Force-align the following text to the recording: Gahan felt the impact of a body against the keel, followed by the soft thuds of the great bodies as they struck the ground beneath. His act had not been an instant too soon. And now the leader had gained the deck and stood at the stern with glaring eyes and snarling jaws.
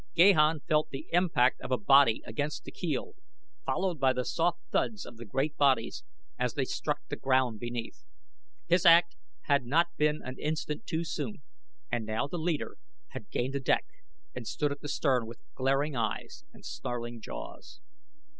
Gahan 0.15 0.61
felt 0.67 0.89
the 0.89 1.05
impact 1.13 1.61
of 1.61 1.69
a 1.69 1.77
body 1.77 2.23
against 2.25 2.63
the 2.63 2.71
keel, 2.71 3.13
followed 3.67 3.99
by 3.99 4.13
the 4.13 4.25
soft 4.25 4.59
thuds 4.71 5.05
of 5.05 5.17
the 5.17 5.25
great 5.25 5.55
bodies 5.57 6.03
as 6.39 6.55
they 6.55 6.65
struck 6.65 7.01
the 7.07 7.15
ground 7.15 7.59
beneath. 7.59 8.03
His 8.65 8.83
act 8.83 9.15
had 9.41 9.63
not 9.67 9.95
been 9.97 10.21
an 10.23 10.39
instant 10.39 10.87
too 10.87 11.03
soon. 11.03 11.43
And 11.91 12.03
now 12.03 12.25
the 12.25 12.39
leader 12.39 12.77
had 13.09 13.29
gained 13.29 13.53
the 13.53 13.59
deck 13.59 13.85
and 14.33 14.47
stood 14.47 14.71
at 14.71 14.81
the 14.81 14.89
stern 14.89 15.27
with 15.27 15.37
glaring 15.53 15.95
eyes 15.95 16.45
and 16.51 16.65
snarling 16.65 17.21
jaws. 17.21 17.79